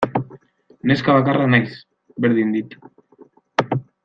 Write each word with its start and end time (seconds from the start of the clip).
Neska 0.91 1.15
bakarra 1.17 1.45
naiz, 1.57 1.69
berdin 2.27 2.57
dit. 2.57 2.77